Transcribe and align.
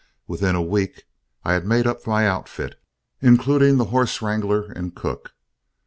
Within 0.25 0.55
a 0.55 0.63
week 0.63 1.03
I 1.45 1.53
had 1.53 1.63
made 1.63 1.85
up 1.85 2.07
my 2.07 2.27
outfit, 2.27 2.73
including 3.21 3.77
the 3.77 3.85
horse 3.93 4.19
wrangler 4.19 4.63
and 4.71 4.95
cook. 4.95 5.35